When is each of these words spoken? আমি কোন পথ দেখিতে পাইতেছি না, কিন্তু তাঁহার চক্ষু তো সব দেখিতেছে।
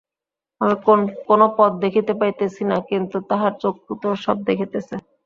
আমি 0.61 0.75
কোন 1.27 1.41
পথ 1.57 1.71
দেখিতে 1.83 2.13
পাইতেছি 2.19 2.63
না, 2.65 2.77
কিন্তু 2.89 3.17
তাঁহার 3.29 3.53
চক্ষু 3.63 3.93
তো 4.01 4.07
সব 4.25 4.37
দেখিতেছে। 4.49 4.95